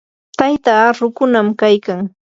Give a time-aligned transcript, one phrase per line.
[0.37, 1.99] taytaa rukunam kaykan.